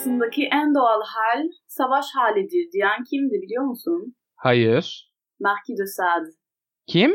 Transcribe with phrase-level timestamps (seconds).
[0.00, 4.14] arasındaki en doğal hal savaş halidir diyen kimdi biliyor musun?
[4.36, 5.12] Hayır.
[5.40, 6.30] Marquis de Sade.
[6.86, 7.10] Kim?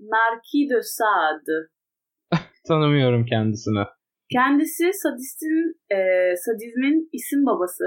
[0.00, 1.56] Marquis de Sade.
[2.68, 3.84] Tanımıyorum kendisini.
[4.32, 5.98] Kendisi sadistin, e,
[6.36, 7.84] sadizmin isim babası.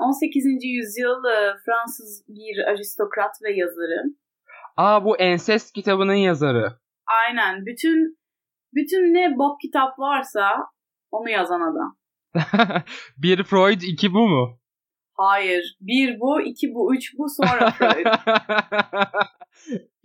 [0.00, 0.44] 18.
[0.64, 4.02] yüzyıl e, Fransız bir aristokrat ve yazarı.
[4.76, 6.68] Aa bu Ensest kitabının yazarı.
[7.26, 7.66] Aynen.
[7.66, 8.18] Bütün
[8.74, 10.50] bütün ne bok kitap varsa
[11.10, 12.01] onu yazan adam.
[13.16, 14.58] bir Freud, iki bu mu?
[15.14, 15.76] Hayır.
[15.80, 18.06] Bir bu, iki bu, üç bu, sonra Freud.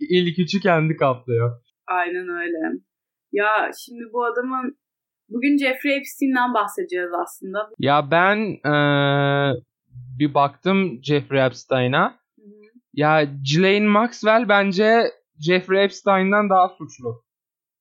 [0.00, 1.60] İlk üçü kendi kaplıyor.
[1.86, 2.80] Aynen öyle.
[3.32, 4.78] Ya şimdi bu adamın
[5.28, 7.70] bugün Jeffrey Epstein'den bahsedeceğiz aslında.
[7.78, 9.52] Ya ben ee,
[10.18, 12.18] bir baktım Jeffrey Epstein'a.
[12.94, 15.02] Ya Ghislaine Maxwell bence
[15.40, 17.27] Jeffrey Epstein'dan daha suçlu.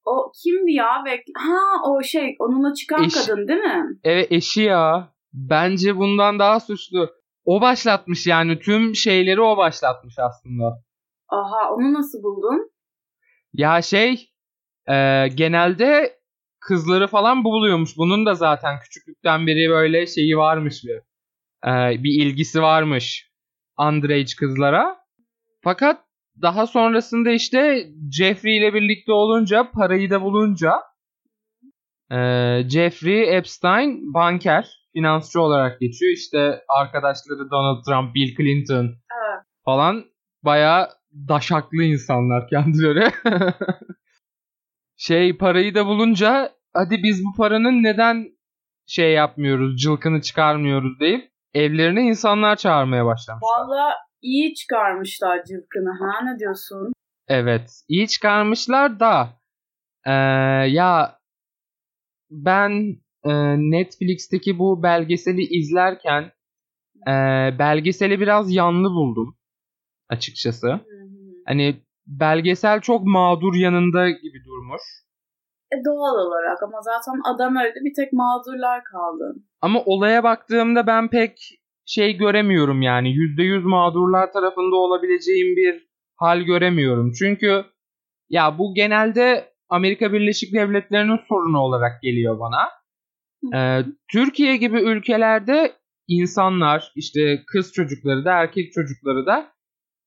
[0.07, 1.03] O kimdi ya?
[1.05, 3.85] Ve ha o şey onunla çıkan Eş, kadın değil mi?
[4.03, 5.13] Evet eşi ya.
[5.33, 7.09] Bence bundan daha suçlu.
[7.45, 10.83] O başlatmış yani tüm şeyleri o başlatmış aslında.
[11.29, 12.71] Aha onu nasıl buldun?
[13.53, 14.29] Ya şey
[14.89, 16.19] e, genelde
[16.59, 17.97] kızları falan buluyormuş.
[17.97, 20.97] Bunun da zaten küçüklükten beri böyle şeyi varmış bir.
[21.69, 23.31] E, bir ilgisi varmış
[23.79, 24.97] underage kızlara.
[25.61, 26.06] Fakat
[26.41, 30.73] daha sonrasında işte Jeffrey ile birlikte olunca parayı da bulunca
[32.11, 32.17] e,
[32.69, 36.11] Jeffrey Epstein banker, finansçı olarak geçiyor.
[36.11, 39.43] İşte arkadaşları Donald Trump, Bill Clinton evet.
[39.65, 40.05] falan
[40.43, 40.87] bayağı
[41.27, 43.11] daşaklı insanlar kendileri.
[44.97, 48.37] şey parayı da bulunca hadi biz bu paranın neden
[48.87, 53.49] şey yapmıyoruz, cılkını çıkarmıyoruz deyip evlerine insanlar çağırmaya başlamışlar.
[53.49, 56.93] Valla iyi çıkarmışlar cılkını ha ne diyorsun?
[57.27, 59.29] Evet iyi çıkarmışlar da
[60.05, 60.11] ee,
[60.69, 61.19] ya
[62.31, 66.23] ben e, Netflix'teki bu belgeseli izlerken
[67.07, 67.13] e,
[67.59, 69.37] belgeseli biraz yanlı buldum
[70.09, 70.67] açıkçası.
[70.67, 70.79] Hı hı.
[71.45, 74.81] Hani belgesel çok mağdur yanında gibi durmuş.
[75.73, 79.35] E doğal olarak ama zaten adam öldü bir tek mağdurlar kaldı.
[79.61, 87.11] Ama olaya baktığımda ben pek şey göremiyorum yani %100 mağdurlar tarafında olabileceğim bir hal göremiyorum.
[87.19, 87.65] Çünkü
[88.29, 92.69] ya bu genelde Amerika Birleşik Devletleri'nin sorunu olarak geliyor bana.
[93.55, 95.73] Ee, Türkiye gibi ülkelerde
[96.07, 99.51] insanlar işte kız çocukları da erkek çocukları da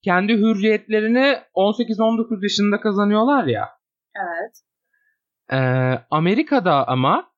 [0.04, 3.68] kendi hürriyetlerini 18-19 yaşında kazanıyorlar ya.
[4.16, 4.52] Evet.
[5.52, 7.30] Ee, Amerika'da ama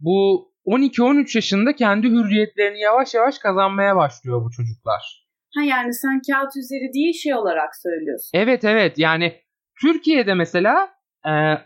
[0.00, 5.26] bu 12-13 yaşında kendi hürriyetlerini yavaş yavaş kazanmaya başlıyor bu çocuklar.
[5.54, 8.30] Ha yani sen kağıt üzeri değil şey olarak söylüyorsun.
[8.34, 9.40] Evet evet yani
[9.80, 10.90] Türkiye'de mesela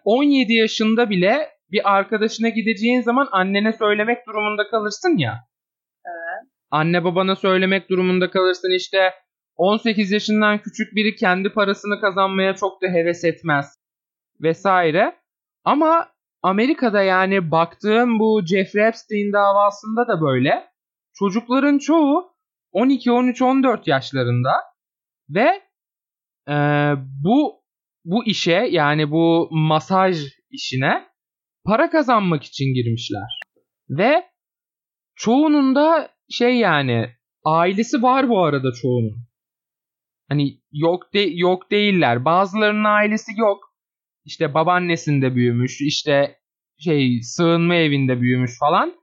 [0.04, 5.34] 17 e, yaşında bile bir arkadaşına gideceğin zaman annene söylemek durumunda kalırsın ya.
[6.06, 6.50] Evet.
[6.70, 9.12] Anne babana söylemek durumunda kalırsın işte
[9.56, 13.78] 18 yaşından küçük biri kendi parasını kazanmaya çok da heves etmez
[14.40, 15.16] vesaire.
[15.64, 16.13] Ama
[16.44, 20.68] Amerika'da yani baktığım bu Jeffrey Epstein davasında da böyle.
[21.14, 22.34] Çocukların çoğu
[22.72, 24.52] 12, 13, 14 yaşlarında
[25.28, 25.62] ve
[26.48, 26.54] e,
[27.24, 27.62] bu
[28.04, 30.18] bu işe yani bu masaj
[30.50, 31.04] işine
[31.64, 33.40] para kazanmak için girmişler.
[33.88, 34.24] Ve
[35.16, 37.10] çoğunun da şey yani
[37.44, 39.28] ailesi var bu arada çoğunun.
[40.28, 42.24] Hani yok de yok değiller.
[42.24, 43.73] Bazılarının ailesi yok
[44.24, 46.36] işte babaannesinde büyümüş, işte
[46.78, 48.94] şey sığınma evinde büyümüş falan.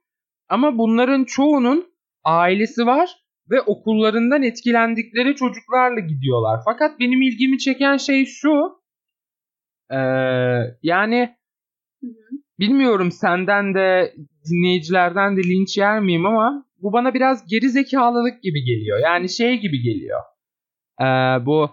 [0.49, 1.93] Ama bunların çoğunun
[2.23, 3.09] ailesi var
[3.49, 6.59] ve okullarından etkilendikleri çocuklarla gidiyorlar.
[6.65, 8.81] Fakat benim ilgimi çeken şey şu.
[9.91, 9.97] Ee,
[10.83, 11.35] yani
[12.59, 14.15] bilmiyorum senden de
[14.49, 18.99] dinleyicilerden de linç yer miyim ama bu bana biraz geri zekalılık gibi geliyor.
[19.03, 20.19] Yani şey gibi geliyor.
[21.01, 21.05] Ee,
[21.45, 21.69] bu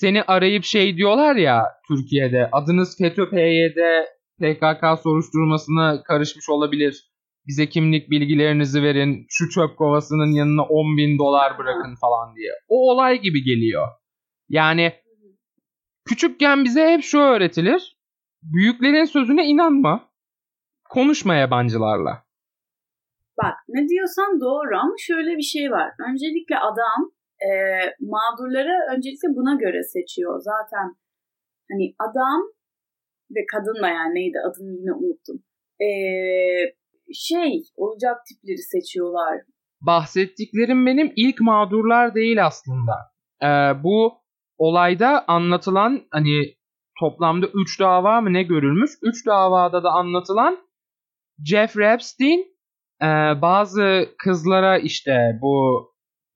[0.00, 3.78] seni arayıp şey diyorlar ya Türkiye'de adınız FETÖ PYD
[4.40, 7.10] PKK soruşturmasına karışmış olabilir.
[7.46, 9.26] Bize kimlik bilgilerinizi verin.
[9.28, 12.50] Şu çöp kovasının yanına 10 bin dolar bırakın falan diye.
[12.68, 13.88] O olay gibi geliyor.
[14.48, 14.92] Yani
[16.04, 17.98] küçükken bize hep şu öğretilir.
[18.42, 20.08] Büyüklerin sözüne inanma.
[20.90, 22.24] Konuşma yabancılarla.
[23.42, 25.90] Bak ne diyorsan doğru ama şöyle bir şey var.
[26.10, 27.12] Öncelikle adam
[27.46, 27.50] e,
[28.00, 30.40] mağdurları öncelikle buna göre seçiyor.
[30.40, 30.86] Zaten
[31.70, 32.40] hani adam
[33.34, 35.38] ve kadın da yani neydi adını yine unuttum.
[35.86, 35.88] E,
[37.14, 39.40] şey olacak tipleri seçiyorlar.
[39.80, 42.92] Bahsettiklerim benim ilk mağdurlar değil aslında.
[43.42, 44.12] Ee, bu
[44.58, 46.54] olayda anlatılan hani
[47.00, 48.90] toplamda 3 dava mı ne görülmüş?
[49.02, 50.58] 3 davada da anlatılan
[51.44, 52.40] Jeff Epstein,
[53.02, 53.06] e,
[53.42, 55.84] bazı kızlara işte bu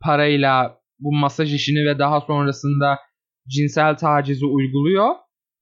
[0.01, 2.99] parayla bu masaj işini ve daha sonrasında
[3.49, 5.15] cinsel tacizi uyguluyor.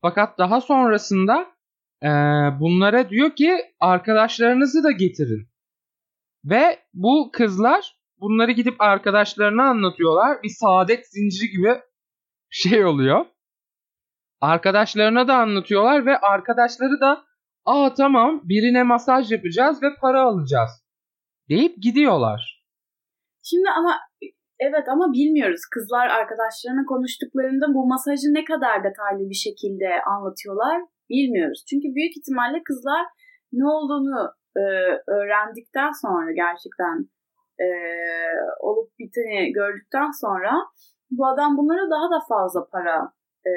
[0.02, 1.46] Fakat daha sonrasında
[2.02, 2.08] e,
[2.60, 5.48] bunlara diyor ki arkadaşlarınızı da getirin.
[6.44, 10.42] Ve bu kızlar bunları gidip arkadaşlarına anlatıyorlar.
[10.42, 11.80] Bir saadet zinciri gibi
[12.50, 13.26] şey oluyor.
[14.40, 17.24] Arkadaşlarına da anlatıyorlar ve arkadaşları da
[17.64, 20.70] aa tamam birine masaj yapacağız ve para alacağız
[21.48, 22.66] deyip gidiyorlar.
[23.42, 23.98] Şimdi ama
[24.60, 25.60] evet ama bilmiyoruz.
[25.74, 31.64] Kızlar arkadaşlarına konuştuklarında bu masajı ne kadar detaylı bir şekilde anlatıyorlar bilmiyoruz.
[31.70, 33.06] Çünkü büyük ihtimalle kızlar
[33.52, 34.20] ne olduğunu
[34.56, 34.64] e,
[35.16, 36.96] öğrendikten sonra gerçekten
[37.64, 37.68] e,
[38.60, 40.52] olup biteni gördükten sonra
[41.10, 43.12] bu adam bunlara daha da fazla para
[43.50, 43.52] e,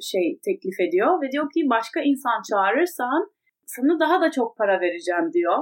[0.00, 3.30] şey teklif ediyor ve diyor ki başka insan çağırırsan
[3.66, 5.58] sana daha da çok para vereceğim diyor.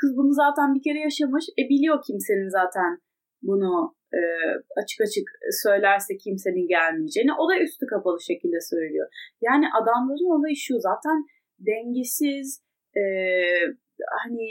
[0.00, 1.44] Kız bunu zaten bir kere yaşamış.
[1.60, 2.98] E biliyor kimsenin zaten
[3.42, 4.20] bunu e,
[4.80, 5.26] açık açık
[5.62, 7.32] söylerse kimsenin gelmeyeceğini.
[7.40, 9.08] O da üstü kapalı şekilde söylüyor.
[9.40, 11.18] Yani adamların olayı şu zaten
[11.58, 12.62] dengesiz,
[12.96, 13.02] e,
[14.22, 14.48] hani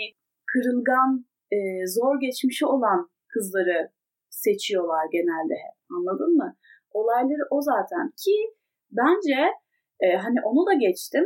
[0.51, 1.57] kırılgan, e,
[1.87, 3.89] zor geçmişi olan kızları
[4.29, 5.75] seçiyorlar genelde hep.
[5.97, 6.55] Anladın mı?
[6.91, 8.37] Olayları o zaten ki
[8.91, 9.39] bence
[9.99, 11.25] e, hani onu da geçtim.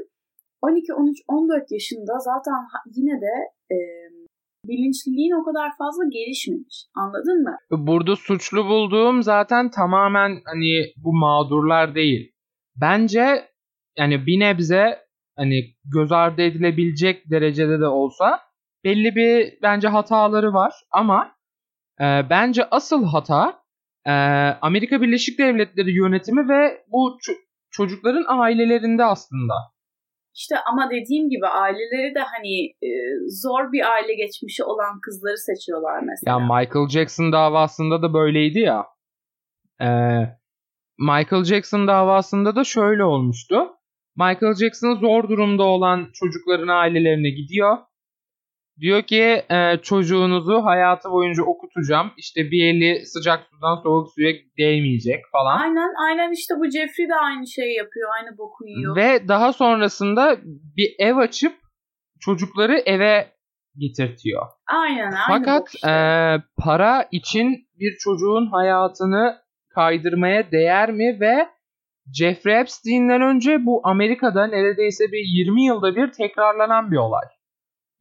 [0.62, 2.60] 12, 13, 14 yaşında zaten
[2.96, 3.34] yine de
[3.76, 3.78] e,
[4.68, 6.86] bilinçliliğin o kadar fazla gelişmemiş.
[6.96, 7.58] Anladın mı?
[7.72, 12.32] Burada suçlu bulduğum zaten tamamen hani bu mağdurlar değil.
[12.76, 13.46] Bence
[13.98, 15.00] yani bir nebze
[15.38, 15.62] hani
[15.94, 18.40] göz ardı edilebilecek derecede de olsa
[18.84, 21.36] belli bir bence hataları var ama
[22.00, 23.60] e, bence asıl hata
[24.06, 24.12] e,
[24.62, 27.18] Amerika Birleşik Devletleri yönetimi ve bu
[27.72, 29.54] çocukların ailelerinde aslında.
[30.36, 32.90] İşte ama dediğim gibi aileleri de hani e,
[33.28, 36.32] zor bir aile geçmişi olan kızları seçiyorlar mesela.
[36.32, 38.86] Ya Michael Jackson davasında da böyleydi ya.
[39.82, 39.88] Ee,
[41.00, 43.56] Michael Jackson davasında da şöyle olmuştu.
[44.16, 47.78] Michael Jackson zor durumda olan çocukların ailelerine gidiyor.
[48.80, 52.12] Diyor ki e, çocuğunuzu hayatı boyunca okutacağım.
[52.18, 55.58] İşte bir eli sıcak sudan soğuk suya değmeyecek falan.
[55.60, 58.10] Aynen aynen işte bu Jeffrey de aynı şeyi yapıyor.
[58.20, 58.96] Aynı boku yiyor.
[58.96, 60.38] Ve daha sonrasında
[60.78, 61.54] bir ev açıp
[62.20, 63.28] çocukları eve
[63.78, 64.46] getirtiyor.
[64.68, 65.90] Aynen aynı Fakat işte.
[65.90, 65.94] e,
[66.58, 69.38] para için bir çocuğun hayatını
[69.76, 71.48] kaydırmaya değer mi ve
[72.14, 77.26] Jeffrey Epstein'den önce bu Amerika'da neredeyse bir 20 yılda bir tekrarlanan bir olay.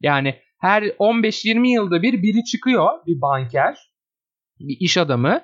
[0.01, 3.91] Yani her 15-20 yılda bir biri çıkıyor bir banker,
[4.59, 5.41] bir iş adamı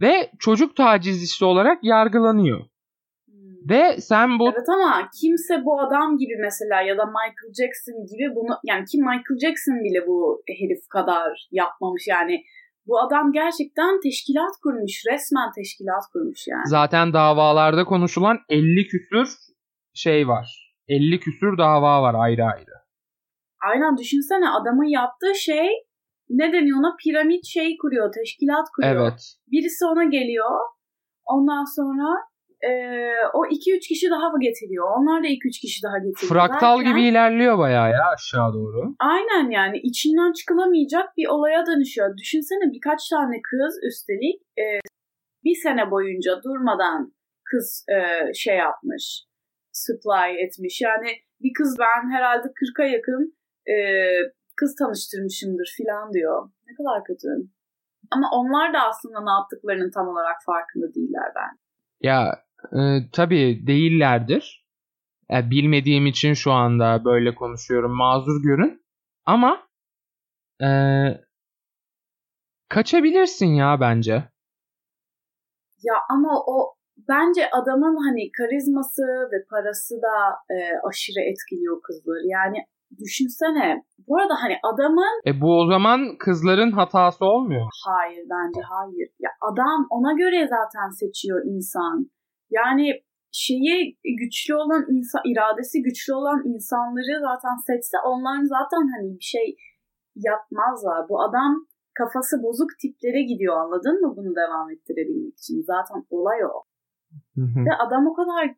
[0.00, 2.60] ve çocuk tacizcisi olarak yargılanıyor.
[2.60, 3.70] Hmm.
[3.70, 8.34] Ve sen bu Evet ama kimse bu adam gibi mesela ya da Michael Jackson gibi
[8.34, 12.44] bunu yani kim Michael Jackson bile bu herif kadar yapmamış yani
[12.86, 16.66] bu adam gerçekten teşkilat kurmuş resmen teşkilat kurmuş yani.
[16.66, 19.28] zaten davalarda konuşulan 50 küsür
[19.94, 20.74] şey var.
[20.88, 22.80] 50 küsür dava var ayrı ayrı.
[23.68, 25.68] Aynen düşünsene adamın yaptığı şey
[26.28, 29.02] ne deniyor ona piramit şey kuruyor teşkilat kuruyor.
[29.02, 29.20] Evet.
[29.52, 30.60] Birisi ona geliyor
[31.26, 32.08] ondan sonra
[32.68, 32.70] e,
[33.34, 34.86] o 2-3 kişi daha getiriyor.
[34.96, 36.32] Onlar da 2-3 kişi daha getiriyor.
[36.32, 38.94] Fraktal Derken- gibi ilerliyor bayağı ya aşağı doğru.
[38.98, 42.16] Aynen yani içinden çıkılamayacak bir olaya dönüşüyor.
[42.16, 44.64] Düşünsene birkaç tane kız üstelik e,
[45.44, 47.12] bir sene boyunca durmadan
[47.50, 47.98] kız e,
[48.34, 49.24] şey yapmış,
[49.72, 50.80] supply etmiş.
[50.80, 51.08] Yani
[51.42, 53.74] bir kız ben herhalde 40'a yakın e,
[54.56, 56.50] kız tanıştırmışımdır filan diyor.
[56.68, 57.28] Ne kadar kötü.
[58.10, 61.58] Ama onlar da aslında ne yaptıklarının tam olarak farkında değiller ben.
[62.00, 64.66] Ya e, tabii değillerdir.
[65.30, 67.96] E, bilmediğim için şu anda böyle konuşuyorum.
[67.96, 68.82] Mazur görün.
[69.26, 69.68] Ama
[70.62, 70.68] e,
[72.68, 74.12] kaçabilirsin ya bence.
[75.82, 76.74] Ya ama o
[77.08, 80.16] bence adamın hani karizması ve parası da
[80.54, 80.56] e,
[80.88, 82.26] aşırı etkiliyor kızları.
[82.26, 82.66] Yani
[82.98, 83.84] düşünsene.
[84.08, 87.66] Bu arada hani adamın E bu o zaman kızların hatası olmuyor.
[87.86, 89.08] hayır bence hayır.
[89.18, 92.10] Ya adam ona göre zaten seçiyor insan.
[92.50, 99.28] Yani şeyi güçlü olan insan, iradesi güçlü olan insanları zaten seçse onlar zaten hani bir
[99.34, 99.56] şey
[100.16, 101.08] yapmazlar.
[101.08, 101.66] Bu adam
[101.98, 105.62] kafası bozuk tiplere gidiyor anladın mı bunu devam ettirebilmek için.
[105.72, 106.56] Zaten olay o.
[107.36, 107.60] Hı hı.
[107.66, 108.54] Ve adam o kadar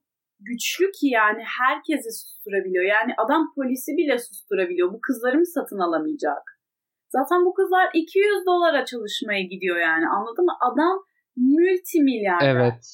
[0.48, 2.84] güçlü ki yani herkesi susturabiliyor.
[2.84, 4.92] Yani adam polisi bile susturabiliyor.
[4.92, 6.42] Bu kızları mı satın alamayacak?
[7.08, 10.54] Zaten bu kızlar 200 dolara çalışmaya gidiyor yani anladın mı?
[10.68, 10.94] Adam
[11.36, 12.56] multimilyarder.
[12.56, 12.84] Evet.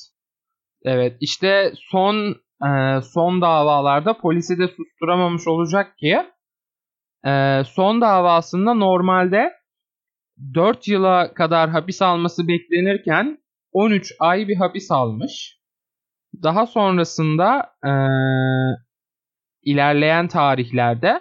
[0.82, 2.14] Evet işte son
[2.68, 2.70] e,
[3.14, 6.16] son davalarda polisi de susturamamış olacak ki
[7.26, 9.52] e, son davasında normalde
[10.54, 13.38] 4 yıla kadar hapis alması beklenirken
[13.72, 15.57] 13 ay bir hapis almış.
[16.42, 17.92] Daha sonrasında e,
[19.62, 21.20] ilerleyen tarihlerde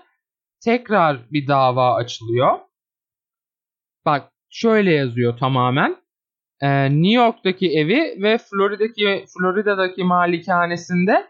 [0.64, 2.60] tekrar bir dava açılıyor.
[4.06, 5.98] Bak şöyle yazıyor tamamen.
[6.62, 11.28] Ee, New York'taki evi ve Florida'daki Florida'daki malikanesinde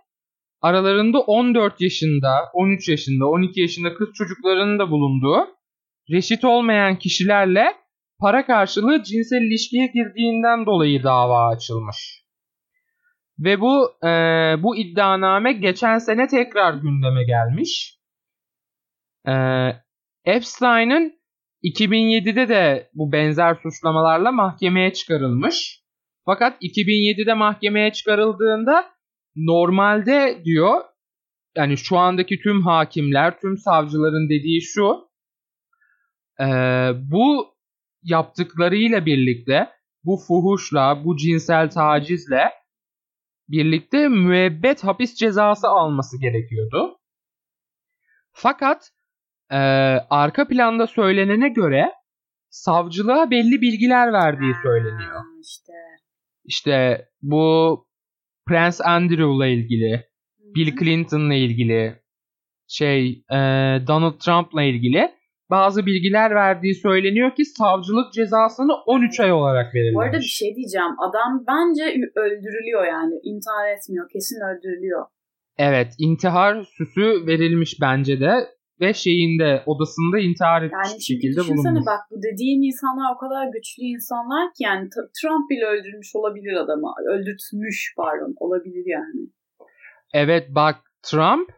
[0.62, 5.48] aralarında 14 yaşında, 13 yaşında, 12 yaşında kız çocuklarının da bulunduğu
[6.12, 7.66] reşit olmayan kişilerle
[8.20, 12.27] para karşılığı cinsel ilişkiye girdiğinden dolayı dava açılmış.
[13.40, 14.10] Ve bu e,
[14.64, 18.00] bu iddianame geçen sene tekrar gündeme gelmiş.
[19.28, 19.34] E,
[20.26, 21.14] Epstein'ın
[21.64, 25.82] 2007'de de bu benzer suçlamalarla mahkemeye çıkarılmış.
[26.26, 28.86] Fakat 2007'de mahkemeye çıkarıldığında
[29.36, 30.82] normalde diyor
[31.58, 35.10] yani şu andaki tüm hakimler, tüm savcıların dediği şu
[36.40, 36.46] e,
[37.12, 37.56] bu
[38.04, 39.70] yaptıklarıyla birlikte
[40.04, 42.57] bu fuhuşla, bu cinsel tacizle
[43.50, 46.98] birlikte müebbet hapis cezası alması gerekiyordu.
[48.32, 48.92] Fakat
[49.52, 49.58] e,
[50.10, 51.92] arka planda söylenene göre
[52.50, 55.22] savcılığa belli bilgiler verdiği söyleniyor.
[55.42, 55.74] İşte.
[56.44, 57.88] İşte bu
[58.48, 60.06] Prince Andrew'la ilgili,
[60.56, 62.02] Bill Clinton'la ilgili,
[62.68, 63.38] şey e,
[63.88, 65.17] Donald Trump'la ilgili
[65.50, 69.96] bazı bilgiler verdiği söyleniyor ki savcılık cezasını 13 ay olarak belirlemiş.
[69.96, 70.94] Bu arada bir şey diyeceğim.
[71.10, 71.84] Adam bence
[72.16, 73.14] öldürülüyor yani.
[73.24, 74.10] İntihar etmiyor.
[74.14, 75.06] Kesin öldürülüyor.
[75.58, 75.94] Evet.
[76.00, 78.34] intihar süsü verilmiş bence de
[78.82, 81.86] ve şeyinde odasında intihar etmiş yani şekilde bulunmuş.
[81.86, 84.90] bak bu dediğin insanlar o kadar güçlü insanlar ki yani
[85.22, 86.94] Trump bile öldürmüş olabilir adamı.
[87.14, 89.30] Öldürtmüş pardon olabilir yani.
[90.14, 91.50] Evet bak Trump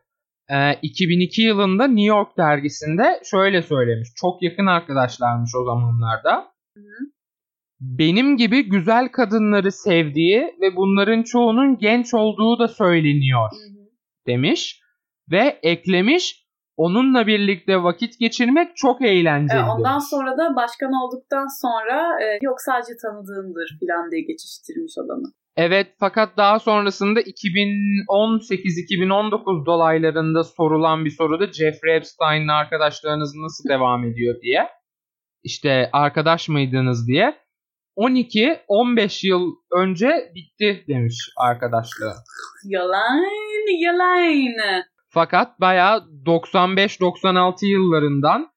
[0.82, 4.10] 2002 yılında New York dergisinde şöyle söylemiş.
[4.16, 6.36] Çok yakın arkadaşlarmış o zamanlarda.
[6.76, 7.06] Hı hı.
[7.80, 13.90] Benim gibi güzel kadınları sevdiği ve bunların çoğunun genç olduğu da söyleniyor hı hı.
[14.28, 14.82] demiş.
[15.32, 19.60] Ve eklemiş onunla birlikte vakit geçirmek çok eğlenceli.
[19.60, 25.28] E, ondan sonra da başkan olduktan sonra e, yok sadece tanıdığımdır filan diye geçiştirmiş adamı.
[25.56, 34.42] Evet fakat daha sonrasında 2018-2019 dolaylarında sorulan bir soruda Jeffrey Epstein'le arkadaşlarınız nasıl devam ediyor
[34.42, 34.70] diye.
[35.44, 37.40] İşte arkadaş mıydınız diye.
[37.98, 42.14] 12-15 yıl önce bitti demiş arkadaşlığı.
[42.66, 43.26] Yalan,
[43.80, 44.84] yalan.
[45.10, 48.52] Fakat bayağı 95-96 yıllarından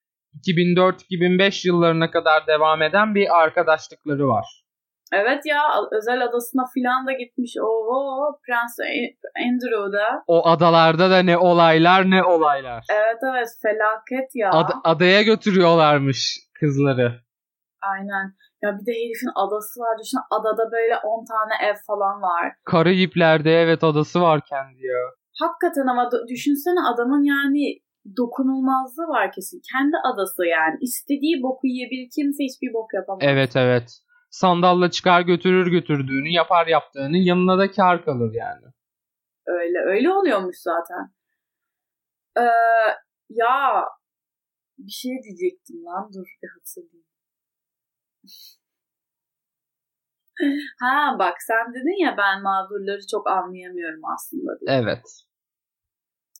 [0.46, 4.61] 2004-2005 yıllarına kadar devam eden bir arkadaşlıkları var.
[5.12, 5.60] Evet ya
[5.92, 7.54] özel adasına filan da gitmiş.
[7.60, 8.76] Oho Prens
[9.46, 10.22] Andrew'da.
[10.26, 12.84] O adalarda da ne olaylar ne olaylar.
[12.90, 14.50] Evet evet felaket ya.
[14.50, 17.20] Ad- adaya götürüyorlarmış kızları.
[17.92, 18.26] Aynen.
[18.62, 19.98] Ya bir de herifin adası var.
[20.02, 22.52] Düşün adada böyle 10 tane ev falan var.
[22.64, 25.02] Karayipler'de evet adası var kendi ya.
[25.40, 27.78] Hakikaten ama düşünsene adamın yani
[28.16, 29.60] dokunulmazlığı var kesin.
[29.72, 30.76] Kendi adası yani.
[30.80, 32.08] istediği boku yiyebilir.
[32.16, 33.20] Kimse hiçbir bok yapamaz.
[33.22, 33.88] Evet evet
[34.32, 38.66] sandalla çıkar götürür götürdüğünü yapar yaptığını yanına da kar kalır yani.
[39.46, 41.12] Öyle öyle oluyormuş zaten.
[42.38, 42.42] Ee,
[43.30, 43.84] ya
[44.78, 47.06] bir şey diyecektim lan dur bir hatırlayayım.
[50.80, 54.78] ha bak sen dedin ya ben mağdurları çok anlayamıyorum aslında diye.
[54.78, 55.24] Evet.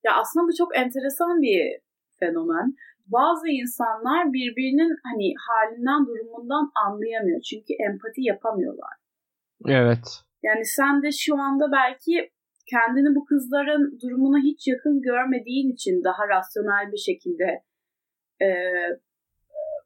[0.05, 1.81] Ya aslında bu çok enteresan bir
[2.21, 2.75] fenomen
[3.07, 7.41] bazı insanlar birbirinin hani halinden durumundan anlayamıyor.
[7.41, 8.95] Çünkü empati yapamıyorlar.
[9.69, 10.07] Evet.
[10.43, 12.31] Yani sen de şu anda belki
[12.71, 17.63] kendini bu kızların durumuna hiç yakın görmediğin için daha rasyonel bir şekilde
[18.43, 18.49] e,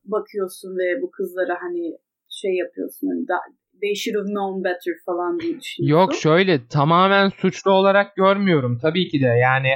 [0.04, 1.98] bakıyorsun ve bu kızlara hani
[2.30, 3.08] şey yapıyorsun.
[3.08, 3.38] Hani da,
[3.80, 6.00] they should have known better falan diye düşünüyorsun.
[6.00, 9.72] Yok şöyle tamamen suçlu olarak görmüyorum tabii ki de yani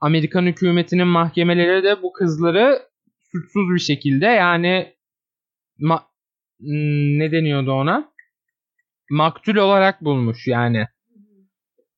[0.00, 2.82] Amerikan hükümetinin mahkemeleri de bu kızları
[3.32, 4.94] suçsuz bir şekilde yani
[5.80, 6.04] ma-
[6.60, 8.12] hmm, ne deniyordu ona?
[9.10, 10.86] Maktul olarak bulmuş yani.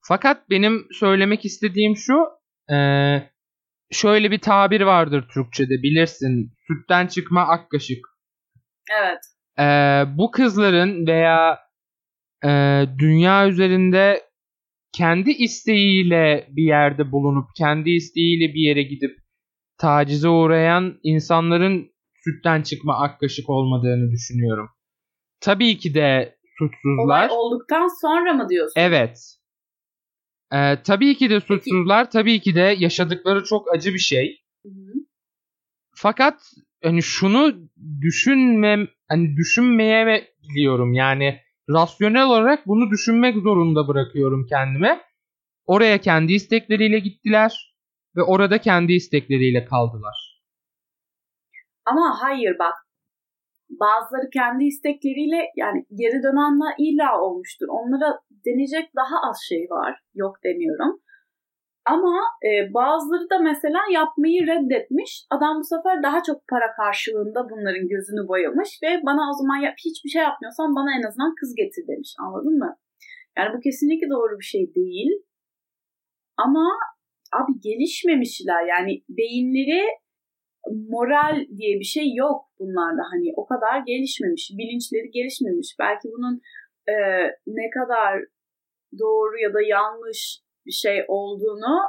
[0.09, 2.27] Fakat benim söylemek istediğim şu
[2.75, 2.77] e,
[3.91, 6.53] şöyle bir tabir vardır Türkçe'de bilirsin.
[6.67, 8.07] Sütten çıkma ak kaşık.
[9.01, 9.19] Evet.
[9.59, 9.65] E,
[10.19, 11.59] bu kızların veya
[12.45, 12.49] e,
[12.99, 14.32] dünya üzerinde
[14.93, 19.19] kendi isteğiyle bir yerde bulunup kendi isteğiyle bir yere gidip
[19.79, 21.93] tacize uğrayan insanların
[22.25, 24.69] sütten çıkma ak kaşık olmadığını düşünüyorum.
[25.41, 27.05] Tabii ki de suçsuzlar.
[27.05, 28.81] Olay olduktan sonra mı diyorsun?
[28.81, 29.19] Evet.
[30.53, 32.05] Ee, tabii ki de suçsuzlar.
[32.05, 32.13] Peki.
[32.13, 34.39] Tabii ki de yaşadıkları çok acı bir şey.
[34.67, 34.93] Hı hı.
[35.95, 36.43] fakat
[36.85, 37.55] hani şunu
[38.01, 41.41] düşünmem hani düşünmeye biliyorum yani
[41.71, 45.01] rasyonel olarak bunu düşünmek zorunda bırakıyorum kendime.
[45.67, 47.77] Oraya kendi istekleriyle gittiler
[48.17, 50.43] ve orada kendi istekleriyle kaldılar.
[51.85, 52.75] Ama hayır bak
[53.71, 57.67] bazıları kendi istekleriyle yani geri dönenler illa olmuştur.
[57.71, 60.01] Onlara denecek daha az şey var.
[60.15, 61.01] Yok demiyorum.
[61.85, 62.17] Ama
[62.49, 65.27] e, bazıları da mesela yapmayı reddetmiş.
[65.31, 69.75] Adam bu sefer daha çok para karşılığında bunların gözünü boyamış ve bana o zaman yap,
[69.87, 72.15] hiçbir şey yapmıyorsan bana en azından kız getir demiş.
[72.19, 72.77] Anladın mı?
[73.39, 75.13] Yani bu kesinlikle doğru bir şey değil.
[76.37, 76.67] Ama
[77.33, 78.67] abi gelişmemişler.
[78.67, 79.83] Yani beyinleri
[80.71, 83.03] moral diye bir şey yok bunlarda.
[83.13, 84.51] Hani o kadar gelişmemiş.
[84.59, 85.77] Bilinçleri gelişmemiş.
[85.79, 86.41] Belki bunun
[86.89, 86.95] e,
[87.47, 88.13] ne kadar
[88.99, 91.81] doğru ya da yanlış bir şey olduğunu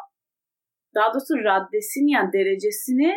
[0.96, 3.13] daha doğrusu raddesini yani derecesini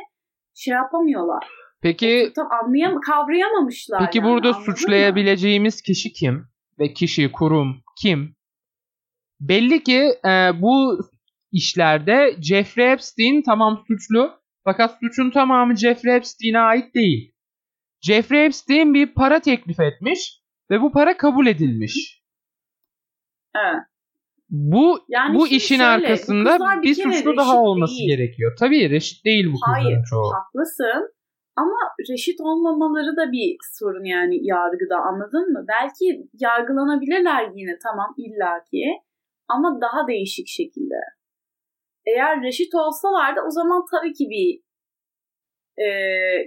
[0.54, 1.48] şey yapamıyorlar.
[1.82, 4.00] Peki tam anlayam kavrayamamışlar.
[4.04, 5.82] Peki yani, burada suçlayabileceğimiz mı?
[5.86, 6.48] kişi kim?
[6.78, 8.36] Ve kişi, kurum kim?
[9.40, 10.98] Belli ki e, bu
[11.52, 17.32] işlerde Jeffrey Epstein tamam suçlu fakat suçun tamamı Jeffrey Epstein'e ait değil.
[18.00, 22.22] Jeffrey Epstein bir para teklif etmiş ve bu para kabul edilmiş.
[23.56, 23.82] Evet.
[24.50, 28.16] Bu yani bu işin şöyle, arkasında bu bir suçlu daha olması değil.
[28.16, 28.52] gerekiyor.
[28.58, 30.32] Tabii reşit değil bu kızların Hayır, çoğu.
[30.34, 31.16] haklısın.
[31.56, 31.78] Ama
[32.10, 35.64] reşit olmamaları da bir sorun yani yargıda anladın mı?
[35.68, 38.84] Belki yargılanabilirler yine tamam illaki
[39.48, 41.00] ama daha değişik şekilde.
[42.06, 44.60] Eğer reşit olsalardı o zaman tabii ki bir
[45.84, 45.88] e,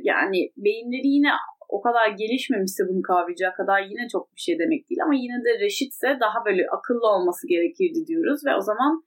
[0.03, 1.29] yani beyinleri yine
[1.69, 5.51] o kadar gelişmemişse bunu kavrayacak kadar yine çok bir şey demek değil ama yine de
[5.65, 9.03] reşitse daha böyle akıllı olması gerekirdi diyoruz ve o zaman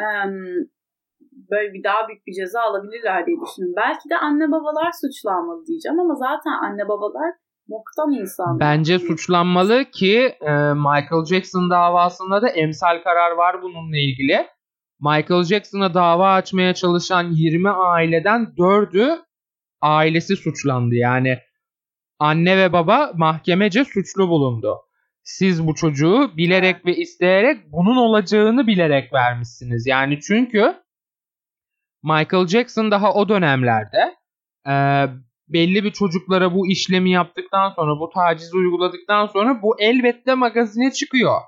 [0.00, 0.06] e,
[1.50, 3.76] böyle bir daha büyük bir ceza alabilirler diye düşünüyorum.
[3.84, 7.30] Belki de anne babalar suçlanmalı diyeceğim ama zaten anne babalar
[7.68, 8.60] moktan insan.
[8.60, 14.46] Bence suçlanmalı ki e, Michael Jackson davasında da emsal karar var bununla ilgili.
[15.00, 19.18] Michael Jackson'a dava açmaya çalışan 20 aileden 4'ü
[19.80, 20.94] ailesi suçlandı.
[20.94, 21.38] Yani
[22.22, 24.78] anne ve baba mahkemece suçlu bulundu.
[25.22, 29.86] Siz bu çocuğu bilerek ve isteyerek bunun olacağını bilerek vermişsiniz.
[29.86, 30.74] Yani çünkü
[32.02, 34.14] Michael Jackson daha o dönemlerde
[34.68, 34.74] e,
[35.48, 41.40] belli bir çocuklara bu işlemi yaptıktan sonra, bu tacizi uyguladıktan sonra bu elbette magazine çıkıyor.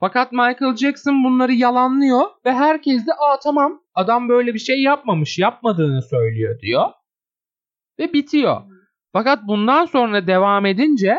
[0.00, 5.38] Fakat Michael Jackson bunları yalanlıyor ve herkes de aa tamam adam böyle bir şey yapmamış,
[5.38, 6.86] yapmadığını söylüyor diyor.
[7.98, 8.69] Ve bitiyor.
[9.12, 11.18] Fakat bundan sonra devam edince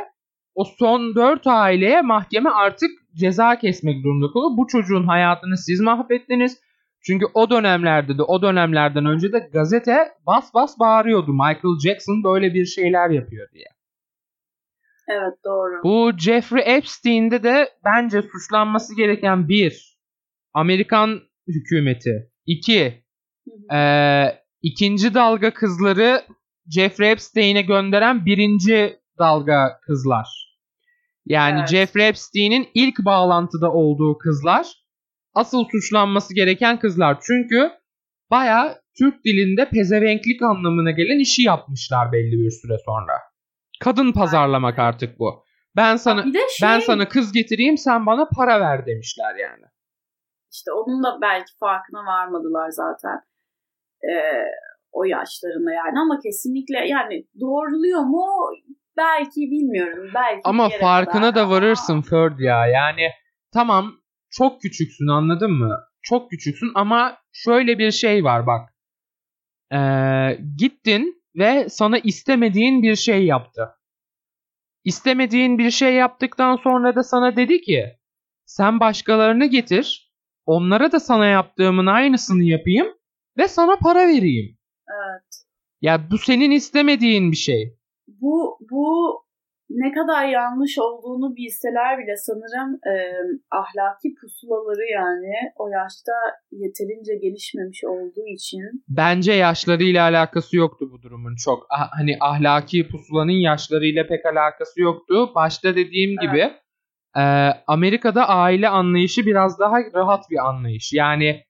[0.56, 4.58] o son 4 aileye mahkeme artık ceza kesmek durumunda kalıyor.
[4.58, 6.62] Bu çocuğun hayatını siz mahvettiniz.
[7.04, 11.34] Çünkü o dönemlerde de o dönemlerden önce de gazete bas bas bağırıyordu.
[11.34, 13.65] Michael Jackson böyle bir şeyler yapıyor diye.
[15.08, 15.84] Evet doğru.
[15.84, 19.97] Bu Jeffrey Epstein'de de bence suçlanması gereken bir
[20.54, 22.32] Amerikan hükümeti.
[22.45, 23.04] iki
[23.73, 23.80] e,
[24.62, 26.21] ikinci dalga kızları
[26.71, 30.57] Jeffrey Epstein'e gönderen birinci dalga kızlar.
[31.25, 31.69] Yani evet.
[31.69, 34.67] Jeffrey Epstein'in ilk bağlantıda olduğu kızlar
[35.34, 37.17] asıl suçlanması gereken kızlar.
[37.21, 37.71] Çünkü
[38.31, 43.13] baya Türk dilinde pezevenklik anlamına gelen işi yapmışlar belli bir süre sonra.
[43.79, 45.45] Kadın pazarlamak artık bu.
[45.75, 46.34] Ben sana şey...
[46.63, 49.65] ben sana kız getireyim sen bana para ver demişler yani.
[50.51, 53.19] İşte onun da belki farkına varmadılar zaten.
[54.03, 54.45] Ee,
[54.91, 58.25] o yaşlarında yani ama kesinlikle yani doğruluyor mu
[58.97, 60.12] belki bilmiyorum.
[60.15, 62.01] Belki ama farkına da varırsın ama...
[62.01, 62.67] Ferd ya.
[62.67, 63.08] Yani
[63.54, 63.93] tamam
[64.30, 65.80] çok küçüksün anladın mı?
[66.01, 68.69] Çok küçüksün ama şöyle bir şey var bak.
[69.73, 73.69] Ee, gittin ve sana istemediğin bir şey yaptı.
[74.84, 77.86] İstemediğin bir şey yaptıktan sonra da sana dedi ki
[78.45, 80.12] sen başkalarını getir
[80.45, 82.88] onlara da sana yaptığımın aynısını yapayım
[83.38, 84.58] ve sana para vereyim.
[84.91, 85.43] Evet.
[85.82, 87.77] Ya bu senin istemediğin bir şey.
[88.08, 89.15] Bu bu
[89.69, 92.93] ne kadar yanlış olduğunu bilseler bile sanırım e,
[93.51, 96.12] ahlaki pusulaları yani o yaşta
[96.51, 98.84] yeterince gelişmemiş olduğu için.
[98.89, 101.65] Bence yaşlarıyla alakası yoktu bu durumun çok.
[101.69, 105.32] Ah, hani ahlaki pusulanın yaşlarıyla pek alakası yoktu.
[105.36, 106.21] Başta dediğim evet.
[106.21, 106.51] gibi
[107.17, 107.23] e,
[107.67, 110.93] Amerika'da aile anlayışı biraz daha rahat bir anlayış.
[110.93, 111.43] Yani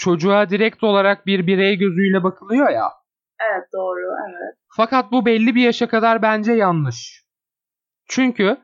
[0.00, 2.88] çocuğa direkt olarak bir birey gözüyle bakılıyor ya.
[3.40, 4.54] Evet doğru evet.
[4.76, 7.24] Fakat bu belli bir yaşa kadar bence yanlış.
[8.08, 8.56] Çünkü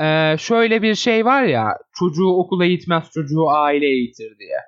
[0.00, 4.58] e, şöyle bir şey var ya çocuğu okula eğitmez çocuğu aile eğitir diye.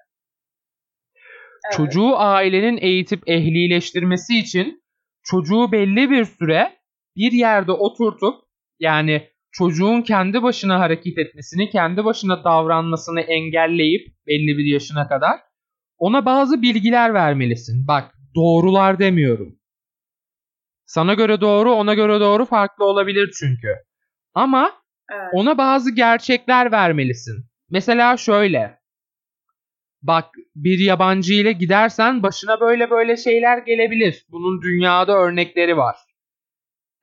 [1.66, 1.76] Evet.
[1.76, 4.82] Çocuğu ailenin eğitip ehlileştirmesi için
[5.22, 6.72] çocuğu belli bir süre
[7.16, 8.34] bir yerde oturtup
[8.78, 15.51] yani çocuğun kendi başına hareket etmesini, kendi başına davranmasını engelleyip belli bir yaşına kadar
[16.02, 17.86] ona bazı bilgiler vermelisin.
[17.88, 19.58] Bak doğrular demiyorum.
[20.86, 23.74] Sana göre doğru, ona göre doğru farklı olabilir çünkü.
[24.34, 24.72] Ama
[25.12, 25.28] Evet.
[25.32, 27.44] ona bazı gerçekler vermelisin.
[27.70, 28.78] Mesela şöyle.
[30.02, 30.24] Bak
[30.56, 34.26] bir yabancı ile gidersen başına böyle böyle şeyler gelebilir.
[34.28, 35.96] Bunun dünyada örnekleri var.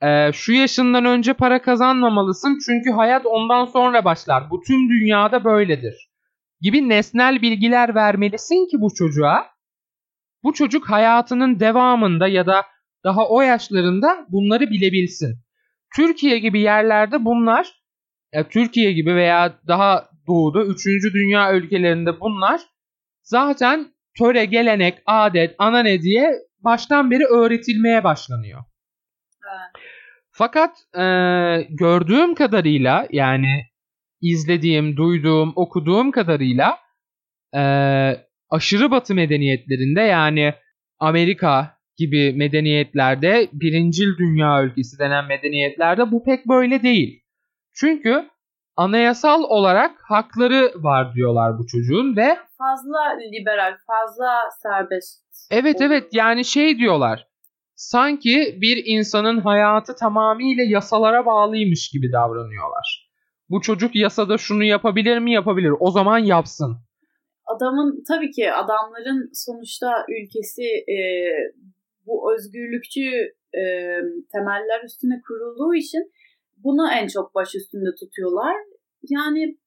[0.04, 4.50] Ee, şu yaşından önce para kazanmamalısın çünkü hayat ondan sonra başlar.
[4.50, 6.09] Bu tüm dünyada böyledir.
[6.62, 9.48] Gibi nesnel bilgiler vermelisin ki bu çocuğa.
[10.44, 12.66] Bu çocuk hayatının devamında ya da
[13.04, 15.40] daha o yaşlarında bunları bilebilsin.
[15.96, 17.80] Türkiye gibi yerlerde bunlar
[18.34, 20.86] ya Türkiye gibi veya daha doğuda 3.
[21.14, 22.62] dünya ülkelerinde bunlar
[23.24, 28.64] zaten töre, gelenek, adet, anane diye baştan beri öğretilmeye başlanıyor.
[29.44, 29.86] Evet.
[30.32, 31.04] Fakat e,
[31.70, 33.69] gördüğüm kadarıyla yani
[34.22, 36.78] izlediğim, duyduğum, okuduğum kadarıyla
[37.56, 37.62] e,
[38.50, 40.54] aşırı batı medeniyetlerinde yani
[41.00, 47.24] Amerika gibi medeniyetlerde birincil dünya ülkesi denen medeniyetlerde bu pek böyle değil.
[47.74, 48.30] Çünkü
[48.76, 53.00] anayasal olarak hakları var diyorlar bu çocuğun ve Fazla
[53.34, 55.24] liberal, fazla serbest.
[55.52, 57.30] evet evet yani şey diyorlar
[57.80, 62.99] sanki bir insanın hayatı tamamıyla yasalara bağlıymış gibi davranıyorlar.
[63.50, 65.34] Bu çocuk yasada şunu yapabilir mi?
[65.34, 65.74] Yapabilir.
[65.80, 66.78] O zaman yapsın.
[67.46, 70.98] Adamın tabii ki adamların sonuçta ülkesi e,
[72.06, 73.06] bu özgürlükçü
[73.54, 73.64] e,
[74.34, 76.12] temeller üstüne kurulduğu için
[76.58, 78.56] bunu en çok baş üstünde tutuyorlar.
[79.10, 79.58] Yani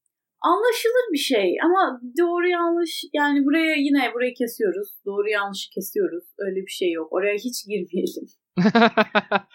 [0.41, 4.89] anlaşılır bir şey ama doğru yanlış yani buraya yine burayı kesiyoruz.
[5.07, 6.25] Doğru yanlışı kesiyoruz.
[6.39, 7.13] Öyle bir şey yok.
[7.13, 8.27] Oraya hiç girmeyelim.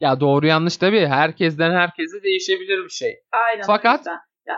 [0.00, 1.06] ya doğru yanlış tabii.
[1.06, 3.14] Herkesten herkese değişebilir bir şey.
[3.32, 3.66] Aynen.
[3.66, 4.06] Fakat-.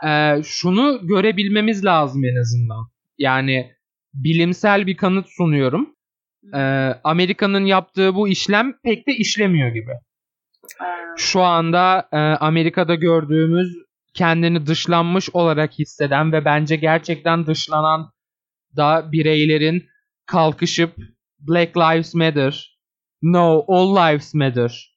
[0.07, 2.85] Ee, şunu görebilmemiz lazım en azından.
[3.19, 3.73] Yani
[4.15, 5.95] bilimsel bir kanıt sunuyorum.
[6.55, 6.59] Ee,
[7.05, 9.91] Amerika'nın yaptığı bu işlem pek de işlemiyor gibi.
[10.81, 10.85] Ee,
[11.17, 13.77] Şu anda e, Amerika'da gördüğümüz
[14.15, 18.13] kendini dışlanmış olarak hisseden ve bence gerçekten dışlanan
[18.77, 19.87] da bireylerin
[20.27, 20.97] kalkışıp
[21.39, 22.79] Black Lives Matter,
[23.23, 24.92] No All Lives Matter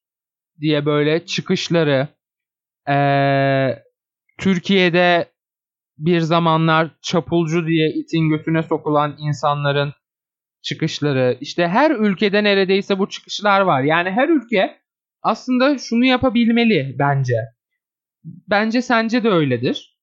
[0.60, 2.08] diye böyle çıkışları
[2.90, 3.84] ee,
[4.38, 5.32] Türkiye'de
[5.98, 9.94] bir zamanlar çapulcu diye itin götüne sokulan insanların
[10.62, 13.84] çıkışları işte her ülkede neredeyse bu çıkışlar var.
[13.84, 14.78] Yani her ülke
[15.22, 17.36] aslında şunu yapabilmeli bence.
[18.24, 20.00] Bence sence de öyledir.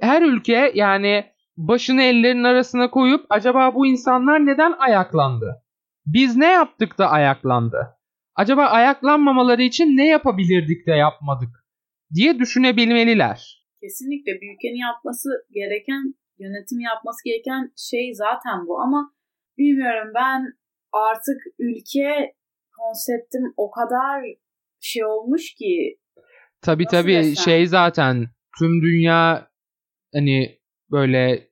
[0.00, 1.24] Her ülke yani
[1.56, 5.62] başını ellerinin arasına koyup acaba bu insanlar neden ayaklandı?
[6.06, 7.97] Biz ne yaptık da ayaklandı?
[8.38, 11.48] Acaba ayaklanmamaları için ne yapabilirdik de yapmadık
[12.14, 13.64] diye düşünebilmeliler.
[13.80, 19.14] Kesinlikle bir ülkenin yapması gereken, yönetim yapması gereken şey zaten bu ama
[19.58, 20.52] bilmiyorum ben
[20.92, 22.34] artık ülke
[22.78, 24.24] konseptim o kadar
[24.80, 25.98] şey olmuş ki
[26.62, 27.44] Tabi tabi desem?
[27.44, 28.26] şey zaten
[28.58, 29.48] tüm dünya
[30.14, 30.58] hani
[30.90, 31.48] böyle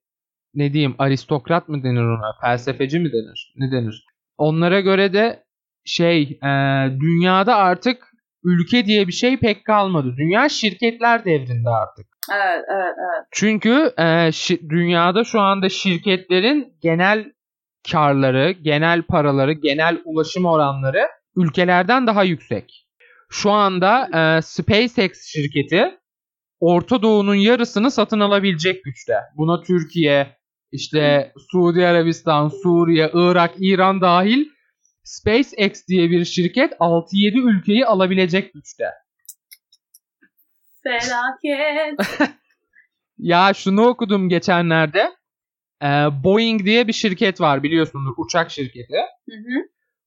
[0.54, 4.06] ne diyeyim aristokrat mı denir ona felsefeci mi denir ne denir
[4.38, 5.45] onlara göre de
[5.86, 6.48] şey e,
[7.00, 8.12] dünyada artık
[8.44, 10.14] ülke diye bir şey pek kalmadı.
[10.18, 12.06] Dünya şirketler devrinde artık.
[12.32, 13.26] Evet evet evet.
[13.30, 17.32] Çünkü e, şi- dünyada şu anda şirketlerin genel
[17.92, 22.86] karları genel paraları genel ulaşım oranları ülkelerden daha yüksek.
[23.30, 25.98] Şu anda e, SpaceX şirketi
[26.60, 29.14] Orta Doğu'nun yarısını satın alabilecek güçte.
[29.36, 30.36] Buna Türkiye,
[30.72, 34.46] işte Suudi Arabistan, Suriye, Irak, İran dahil
[35.06, 38.84] SpaceX diye bir şirket 6-7 ülkeyi alabilecek güçte.
[40.82, 41.98] felaket
[43.18, 45.12] Ya şunu okudum geçenlerde.
[45.82, 45.86] E,
[46.24, 48.96] Boeing diye bir şirket var biliyorsundur uçak şirketi.
[49.28, 49.62] Hı hı.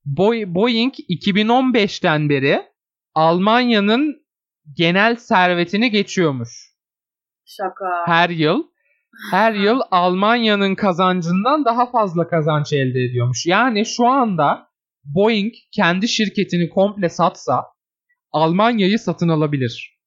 [0.05, 2.65] Boy- Boeing 2015'ten beri
[3.15, 4.25] Almanya'nın
[4.75, 6.73] genel servetini geçiyormuş.
[7.45, 8.63] şaka Her yıl.
[9.31, 13.45] Her yıl Almanya'nın kazancından daha fazla kazanç elde ediyormuş.
[13.45, 14.68] Yani şu anda
[15.03, 17.65] Boeing kendi şirketini komple satsa
[18.31, 19.99] Almanya'yı satın alabilir.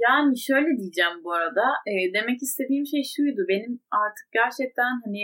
[0.00, 1.64] Yani şöyle diyeceğim bu arada.
[1.86, 3.40] e, demek istediğim şey şuydu.
[3.48, 5.22] Benim artık gerçekten hani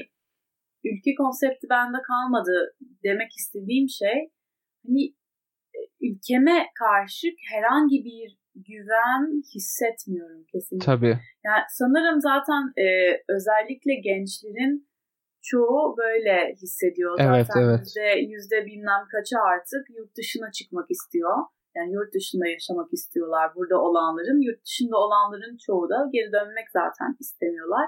[0.85, 4.19] ülke konsepti bende kalmadı demek istediğim şey
[4.85, 5.03] hani
[5.77, 10.87] e, ülkeme karşı herhangi bir güven hissetmiyorum kesinlikle.
[10.87, 11.17] Tabii.
[11.47, 12.87] Yani sanırım zaten e,
[13.37, 14.89] özellikle gençlerin
[15.51, 17.13] çoğu böyle hissediyor.
[17.19, 17.81] Zaten evet.
[17.81, 21.37] Yüzde, yüzde bilmem kaçı artık yurt dışına çıkmak istiyor.
[21.77, 24.41] Yani yurt dışında yaşamak istiyorlar burada olanların.
[24.47, 27.87] Yurt dışında olanların çoğu da geri dönmek zaten istemiyorlar.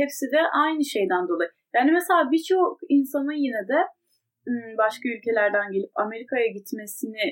[0.00, 1.50] Hepsi de aynı şeyden dolayı.
[1.76, 3.80] Yani mesela birçok insanın yine de
[4.78, 7.24] başka ülkelerden gelip Amerika'ya gitmesini,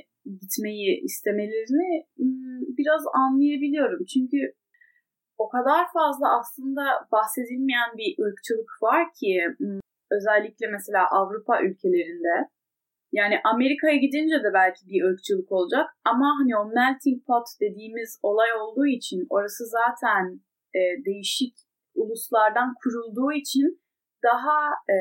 [0.43, 2.07] gitmeyi istemelerini
[2.79, 4.05] biraz anlayabiliyorum.
[4.13, 4.39] Çünkü
[5.43, 9.33] o kadar fazla aslında bahsedilmeyen bir ırkçılık var ki
[10.17, 12.35] özellikle mesela Avrupa ülkelerinde
[13.13, 18.53] yani Amerika'ya gidince de belki bir ırkçılık olacak ama hani o melting pot dediğimiz olay
[18.61, 20.41] olduğu için orası zaten
[20.75, 21.55] e, değişik
[21.95, 23.83] uluslardan kurulduğu için
[24.23, 24.59] daha
[24.95, 24.97] e,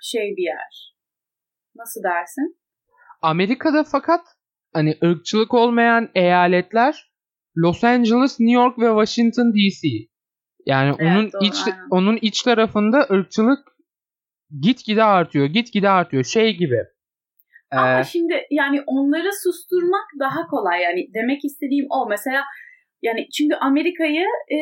[0.00, 0.96] şey bir yer.
[1.76, 2.58] Nasıl dersin?
[3.22, 4.20] Amerika'da fakat
[4.72, 7.11] hani ırkçılık olmayan eyaletler
[7.56, 9.88] Los Angeles, New York ve Washington DC.
[10.66, 11.86] Yani Evet, onun doğru, iç aynen.
[11.90, 13.58] onun iç tarafında ırkçılık
[14.60, 15.46] gitgide artıyor.
[15.46, 16.24] Gitgide artıyor.
[16.24, 16.78] Şey gibi.
[17.70, 20.82] Ama Ee, şimdi yani onları susturmak daha kolay.
[20.82, 22.08] Yani demek istediğim o.
[22.08, 22.42] Mesela
[23.02, 24.58] yani çünkü Amerika'yı e,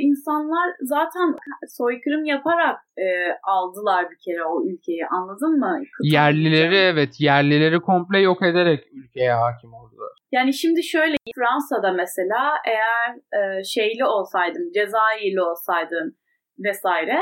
[0.00, 1.34] insanlar zaten
[1.68, 3.04] soykırım yaparak e,
[3.42, 5.06] aldılar bir kere o ülkeyi.
[5.06, 5.82] Anladın mı?
[5.92, 6.74] Kıta yerlileri diyeceğim.
[6.74, 9.83] evet yerlileri komple yok ederek ülkeye hakim oldular.
[10.34, 12.42] Yani şimdi şöyle Fransa'da mesela
[12.72, 16.16] eğer e, şeyli olsaydım, Cezayirli olsaydım
[16.58, 17.18] vesaire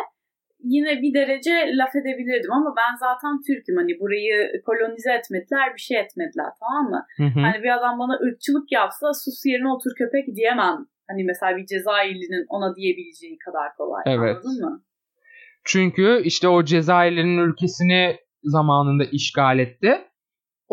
[0.65, 3.77] yine bir derece laf edebilirdim ama ben zaten Türk'üm.
[3.77, 7.07] Hani burayı kolonize etmediler, bir şey etmediler tamam mı?
[7.17, 7.41] Hı hı.
[7.47, 10.79] Hani bir adam bana ırkçılık yapsa sus yerine otur köpek diyemem.
[11.09, 14.03] Hani mesela bir Cezayirli'nin ona diyebileceği kadar kolay.
[14.07, 14.37] Evet.
[14.37, 14.85] Anladın mı?
[15.65, 20.01] Çünkü işte o Cezayirlerin ülkesini zamanında işgal etti.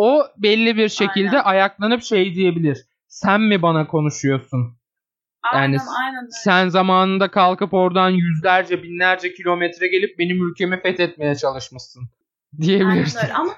[0.02, 1.50] O belli bir şekilde Aynen.
[1.50, 2.86] ayaklanıp şey diyebilir.
[3.08, 4.78] Sen mi bana konuşuyorsun?
[5.54, 6.22] Aynen Yani aynen.
[6.22, 6.30] öyle.
[6.44, 12.02] Sen zamanında kalkıp oradan yüzlerce binlerce kilometre gelip benim ülkemi fethetmeye çalışmışsın.
[12.60, 13.20] Aynen Diyebilirsin.
[13.20, 13.34] öyle.
[13.34, 13.52] Ama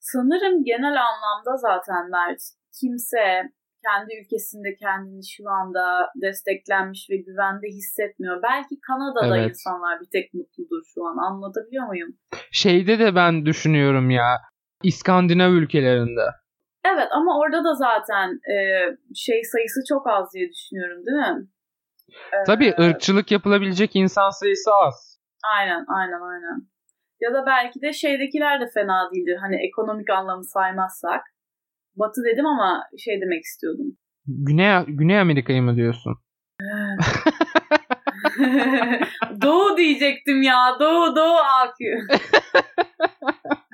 [0.00, 2.40] sanırım genel anlamda zaten Mert
[2.80, 3.42] kimse
[3.84, 8.42] kendi ülkesinde kendini şu anda desteklenmiş ve güvende hissetmiyor.
[8.42, 9.50] Belki Kanada'da Evet.
[9.50, 11.16] insanlar bir tek mutludur şu an.
[11.32, 12.08] Anlatabiliyor muyum?
[12.50, 14.36] Şeyde de ben düşünüyorum ya.
[14.82, 16.20] İskandinav ülkelerinde.
[16.84, 18.54] Evet ama orada da zaten e,
[19.14, 21.46] şey sayısı çok az diye düşünüyorum değil mi?
[22.32, 25.20] E, Tabii ırkçılık yapılabilecek insan sayısı az.
[25.56, 26.68] Aynen aynen aynen.
[27.20, 29.36] Ya da belki de şeydekiler de fena değildir.
[29.40, 31.20] Hani ekonomik anlamı saymazsak.
[31.96, 33.86] Batı dedim ama şey demek istiyordum.
[34.26, 36.16] Güney, Güney Amerika'yı mı diyorsun?
[39.42, 40.76] doğu diyecektim ya.
[40.80, 41.84] Doğu doğu AQ.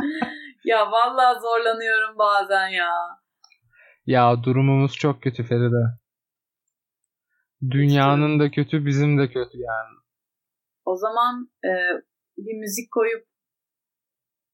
[0.65, 2.91] ya vallahi zorlanıyorum bazen ya.
[4.07, 6.03] Ya durumumuz çok kötü Feride.
[7.71, 9.99] Dünyanın da kötü, bizim de kötü yani.
[10.85, 11.71] O zaman e,
[12.37, 13.27] bir müzik koyup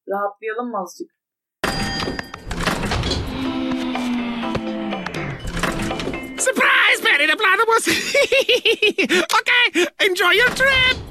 [0.09, 1.11] rahatlayalım mı azıcık?
[6.39, 7.87] Surprise, Patty the Platypus!
[9.39, 11.08] okay, enjoy your trip!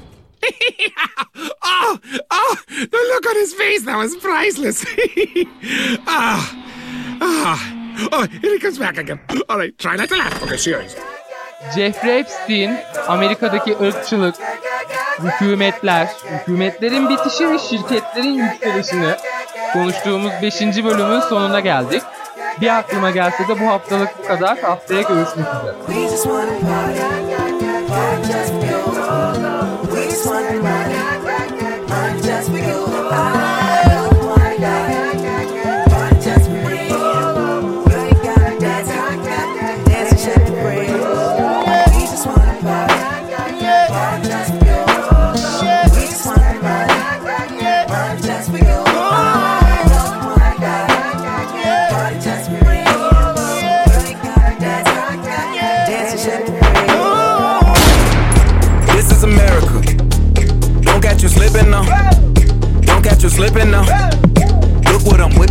[1.63, 1.99] Oh,
[2.31, 4.85] oh, the look on his face now is priceless.
[6.07, 6.55] ah,
[7.21, 9.19] ah, oh, here he comes back again.
[9.49, 10.43] All right, try not to laugh.
[10.43, 10.95] Okay, serious.
[11.75, 14.35] Jeffrey Epstein, Amerika'daki ırkçılık,
[15.19, 19.15] hükümetler, hükümetlerin bitişi ve şirketlerin yükselişini
[19.73, 20.61] konuştuğumuz 5.
[20.61, 22.03] bölümün sonuna geldik.
[22.61, 24.59] Bir aklıma gelse de bu haftalık bu kadar.
[24.59, 25.75] Haftaya görüşmek üzere.
[30.57, 31.18] Bye.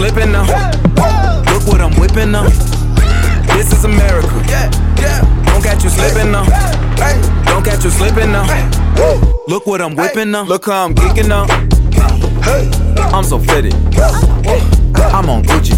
[0.00, 0.46] slipping now.
[1.52, 2.50] Look what I'm whipping up.
[3.52, 4.28] This is America.
[5.44, 6.46] Don't catch you slipping now.
[7.44, 8.46] Don't catch you slipping now.
[9.46, 10.48] Look what I'm whipping up.
[10.48, 11.50] Look how I'm geeking up.
[13.12, 13.74] I'm so fitted.
[15.12, 15.76] I'm on Gucci.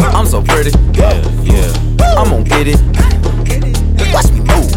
[0.00, 0.70] I'm so pretty.
[0.92, 2.16] Yeah, yeah.
[2.16, 2.80] I'm on get it.
[4.14, 4.70] Watch me move.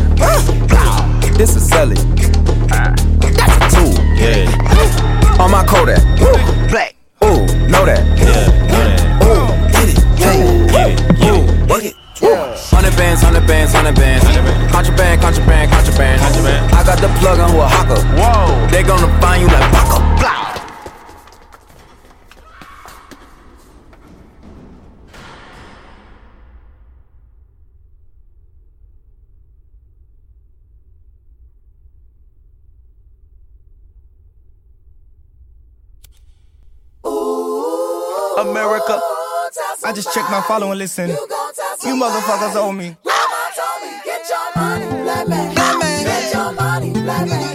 [1.37, 1.99] This is selling.
[3.37, 3.93] That's a tool.
[4.17, 5.39] Yeah.
[5.39, 6.01] On my Kodak.
[6.71, 6.94] Black.
[7.75, 8.07] Know that.
[8.15, 9.99] Yeah, Ooh, get it.
[10.15, 10.95] Hey.
[11.27, 11.95] Ooh, work it.
[12.71, 14.23] Hundred bands, hundred bands, hundred bands.
[14.71, 16.21] Contraband, contraband, contraband.
[16.71, 17.99] I got the plug on who a hawker.
[18.15, 18.67] Whoa.
[18.71, 20.04] They gonna find you like Baka.
[39.95, 41.09] Just checked my follow and listen.
[41.09, 41.15] You
[41.95, 42.97] motherfuckers owe me.
[44.03, 45.55] Get your money, black man.
[45.55, 46.03] Black man.
[46.03, 47.54] Get your money, black man.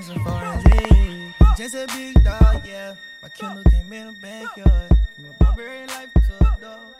[0.00, 1.34] Living expensive foreign, hey.
[1.56, 2.94] Just a big dog, yeah.
[3.22, 4.96] My Kindle came in the backyard.
[5.14, 6.94] From a barbarian life to a dog.